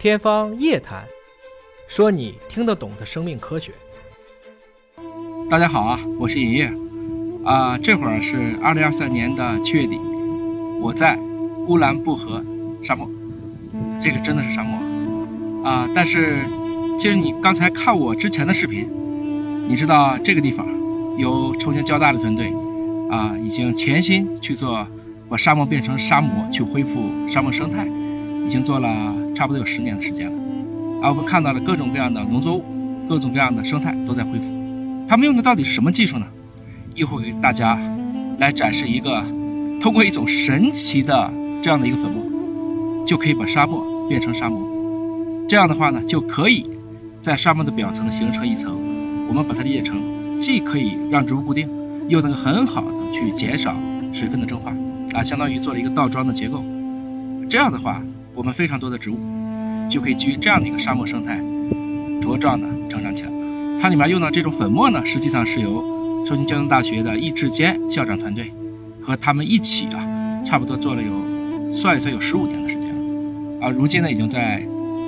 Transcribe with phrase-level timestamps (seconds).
[0.00, 1.02] 天方夜谭，
[1.86, 3.70] 说你听得懂的生命科学。
[5.50, 6.72] 大家好啊，我是尹烨
[7.44, 7.76] 啊。
[7.76, 10.00] 这会儿是二零二三年的七月底，
[10.80, 11.18] 我在
[11.68, 12.42] 乌兰布和
[12.82, 13.06] 沙漠，
[14.00, 15.86] 这个真的是沙漠啊。
[15.94, 16.46] 但是，
[16.98, 18.88] 其实你刚才看我之前的视频，
[19.68, 20.66] 你知道这个地方
[21.18, 22.50] 有重庆交大的团队
[23.10, 24.86] 啊，已经潜心去做
[25.28, 27.86] 把沙漠变成沙漠，去恢复沙漠生态。
[28.50, 30.32] 已经做了差不多有十年的时间了，
[31.02, 32.64] 啊，我们看到了各种各样的农作物，
[33.08, 35.06] 各种各样的生态都在恢复。
[35.08, 36.26] 他们用的到底是什么技术呢？
[36.96, 37.78] 一会儿给大家
[38.38, 39.22] 来展示一个，
[39.80, 44.68] 通过一种神奇的这样的一个粉末，就可以把沙漠变成沙漠。
[45.48, 46.66] 这样的话呢，就可以
[47.22, 48.76] 在沙漠的表层形成一层，
[49.28, 49.96] 我们把它理解成
[50.36, 51.68] 既可以让植物固定，
[52.08, 53.76] 又能很好的去减少
[54.12, 54.72] 水分的蒸发，
[55.16, 56.64] 啊，相当于做了一个倒装的结构。
[57.48, 58.02] 这样的话。
[58.34, 59.18] 我们非常多的植物
[59.90, 61.40] 就可以基于这样的一个沙漠生态
[62.20, 63.30] 茁壮的成长起来。
[63.80, 68.52] 它里面用的这种粉末呢，实际上是由重庆交通大学的易志坚校长团队
[69.02, 73.70] 和他们一起啊，差不多做了有算一算有十五年的时间了啊。
[73.70, 74.62] 如今呢，已经在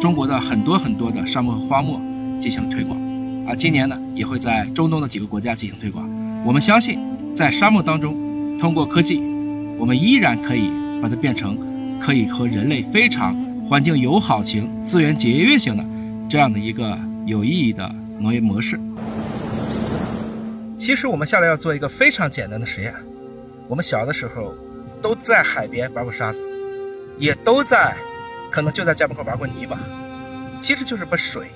[0.00, 2.00] 中国的很多很多的沙漠和荒漠
[2.38, 2.98] 进行了推广
[3.46, 3.54] 啊。
[3.54, 6.08] 今年呢，也会在中东的几个国家进行推广。
[6.44, 6.98] 我们相信，
[7.34, 8.14] 在沙漠当中，
[8.58, 9.20] 通过科技，
[9.78, 10.70] 我们依然可以
[11.02, 11.56] 把它变成。
[12.00, 13.34] 可以和人类非常
[13.68, 15.84] 环境友好型、资源节约型的
[16.28, 18.78] 这样的一个有意义的农业模式。
[20.76, 22.94] 其实我们下来要做一个非常简单的实验。
[23.66, 24.54] 我们小的时候
[25.02, 26.42] 都在海边玩过沙子，
[27.18, 27.94] 也都在
[28.50, 29.78] 可能就在家门口玩过泥巴。
[30.60, 31.48] 其实就是把水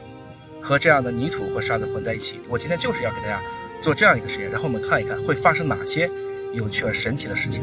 [0.61, 2.41] 和这样的泥土和沙子混在一起。
[2.48, 3.41] 我今天就是要给大家
[3.81, 6.11] 做这样一个实验，然后我们看一看会发生哪些
[6.53, 7.63] 有趣而神奇的事情。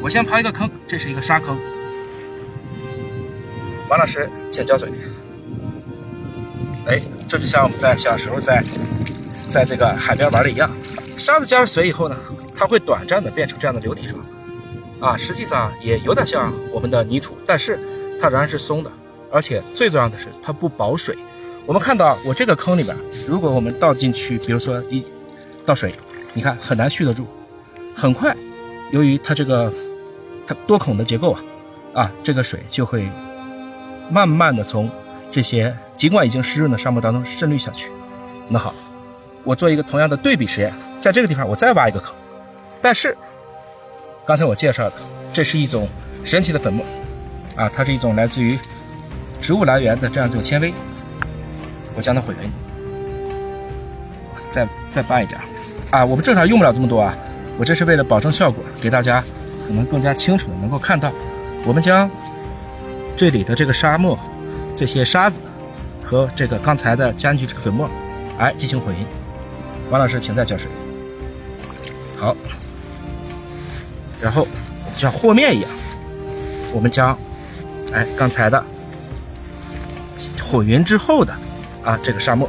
[0.00, 1.58] 我先刨一个坑，这是一个沙坑。
[3.92, 4.90] 王老师，请浇水。
[6.86, 6.98] 哎，
[7.28, 8.64] 这就像我们在小时候在
[9.50, 10.70] 在这个海边玩的一样。
[11.18, 12.16] 沙子加入水以后呢，
[12.54, 14.18] 它会短暂的变成这样的流体状，
[14.98, 17.78] 啊，实际上也有点像我们的泥土，但是
[18.18, 18.90] 它仍然是松的，
[19.30, 21.14] 而且最重要的是它不保水。
[21.66, 22.96] 我们看到我这个坑里边，
[23.28, 25.04] 如果我们倒进去，比如说一
[25.66, 25.94] 倒水，
[26.32, 27.26] 你看很难蓄得住，
[27.94, 28.34] 很快，
[28.90, 29.70] 由于它这个
[30.46, 31.42] 它多孔的结构啊，
[31.92, 33.06] 啊，这个水就会。
[34.12, 34.90] 慢慢的从
[35.30, 37.90] 这些尽管已经湿润的沙漠当中渗滤下去。
[38.48, 38.74] 那好，
[39.42, 42.14] 我做一个同样的对比实验，在这个地方我再挖一个坑。
[42.82, 43.16] 但是
[44.26, 44.96] 刚才我介绍的，
[45.32, 45.88] 这是一种
[46.22, 46.84] 神奇的粉末
[47.56, 48.58] 啊，它是一种来自于
[49.40, 50.74] 植物来源的这样一种纤维。
[51.96, 52.52] 我将它混匀，
[54.50, 55.40] 再再拌一点
[55.90, 56.04] 啊。
[56.04, 57.14] 我们正常用不了这么多啊，
[57.58, 59.24] 我这是为了保证效果，给大家
[59.66, 61.10] 可能更加清楚的能够看到。
[61.64, 62.10] 我们将。
[63.16, 64.18] 这里的这个沙漠，
[64.76, 65.40] 这些沙子
[66.02, 67.88] 和这个刚才的加进去这个粉末，
[68.38, 69.06] 哎，进行混匀。
[69.90, 70.70] 王老师，请再浇水。
[72.18, 72.36] 好，
[74.20, 74.46] 然后
[74.96, 75.70] 像和面一样，
[76.72, 77.16] 我们将
[77.92, 78.64] 哎刚才的
[80.42, 81.34] 混匀之后的
[81.84, 82.48] 啊这个沙漠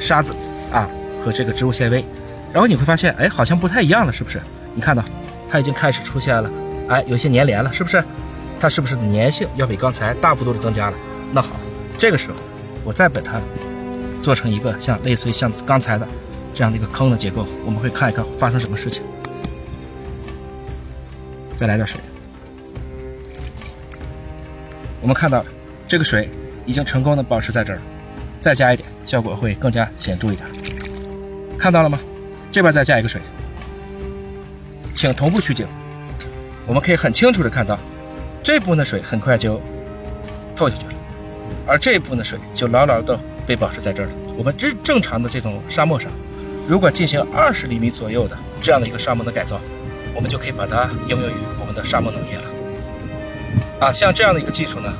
[0.00, 0.34] 沙子
[0.72, 0.88] 啊
[1.24, 2.04] 和这个植物纤维，
[2.52, 4.40] 然后你会发现哎好像不太一样了，是不是？
[4.74, 5.04] 你看到
[5.48, 6.50] 它已经开始出现了，
[6.88, 8.02] 哎有些粘连了，是不是？
[8.60, 10.96] 它是不是粘性要比刚才大幅度的增加了？
[11.32, 11.56] 那好，
[11.96, 12.36] 这个时候
[12.84, 13.40] 我再把它
[14.20, 16.06] 做成一个像类似于像刚才的
[16.52, 19.02] 这样的一个坑的结构，我们会看一看发生什么事情。
[21.56, 21.98] 再来点水，
[25.00, 25.42] 我们看到
[25.86, 26.28] 这个水
[26.66, 27.80] 已经成功的保持在这儿，
[28.42, 30.46] 再加一点，效果会更加显著一点。
[31.58, 31.98] 看到了吗？
[32.52, 33.20] 这边再加一个水，
[34.92, 35.66] 请同步取景，
[36.66, 37.78] 我们可以很清楚的看到。
[38.52, 39.60] 这部分的水很快就
[40.56, 40.92] 透下去了，
[41.68, 43.16] 而这一部分的水就牢牢的
[43.46, 44.12] 被保持在这儿了。
[44.36, 46.10] 我们正正常的这种沙漠上，
[46.66, 49.60] 如果进行二十厘米左右的这样的一个沙漠的改造，
[50.16, 53.86] 我们就可以把它应用于我们的沙漠农业了。
[53.86, 54.92] 啊，像这样的一个技术呢，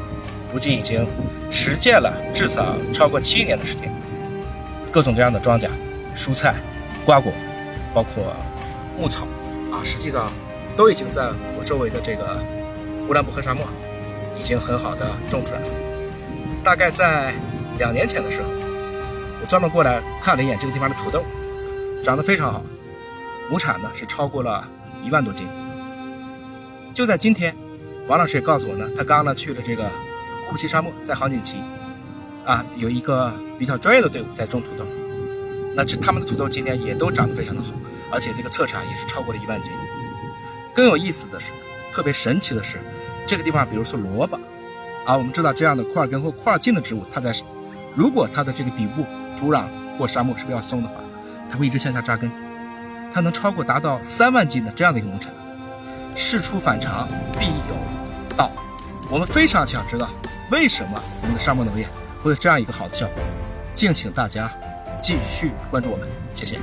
[0.52, 1.04] 如今已经
[1.50, 3.92] 实践了至少超过七年的时间，
[4.92, 5.68] 各种各样的庄稼、
[6.14, 6.54] 蔬菜、
[7.04, 7.32] 瓜果，
[7.92, 8.32] 包括
[8.96, 9.26] 牧草，
[9.72, 10.30] 啊，实际上
[10.76, 12.40] 都已经在我周围的这个。
[13.10, 13.66] 乌兰布和沙漠
[14.38, 15.66] 已经很好的种出来了。
[16.62, 17.34] 大概在
[17.76, 18.48] 两年前的时候，
[19.42, 21.24] 我专门过来看了一眼这个地方的土豆，
[22.04, 22.62] 长得非常好，
[23.50, 24.64] 亩产呢是超过了
[25.02, 25.48] 一万多斤。
[26.94, 27.52] 就在今天，
[28.06, 29.82] 王老师也告诉我呢，他刚刚呢去了这个
[30.46, 31.56] 库布齐沙漠，在杭锦旗
[32.46, 34.86] 啊有一个比较专业的队伍在种土豆。
[35.74, 37.72] 那这他们的土豆今天也都长得非常的好，
[38.12, 39.72] 而且这个测产也是超过了一万斤。
[40.72, 41.50] 更有意思的是，
[41.92, 42.78] 特别神奇的是。
[43.30, 44.36] 这个地方，比如说萝卜，
[45.06, 47.32] 啊，我们知道这样的块根或块茎的植物，它在
[47.94, 49.06] 如果它的这个底部
[49.38, 49.66] 土壤
[49.96, 50.94] 或沙漠是比较松的话，
[51.48, 52.28] 它会一直向下扎根，
[53.14, 55.30] 它能超过达到三万斤的这样的一个农场。
[56.16, 57.06] 事出反常
[57.38, 58.50] 必有道，
[59.08, 60.08] 我们非常想知道
[60.50, 61.86] 为什么我们的沙漠农业
[62.24, 63.22] 会有这样一个好的效果，
[63.76, 64.50] 敬请大家
[65.00, 66.58] 继续关注我们，谢谢。